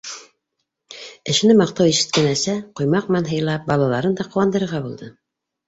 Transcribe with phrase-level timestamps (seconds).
[1.33, 5.15] Эшенә маҡтау ишеткән әсә, ҡоймаҡ менән һыйлап, балаларын да ҡыуандырырға булды.